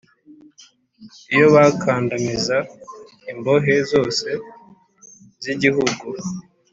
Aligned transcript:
Iyo 1.33 1.45
bakandamiza 1.55 2.57
imbohe 3.31 3.73
zose 3.91 4.27
z’igihugu, 5.43 6.05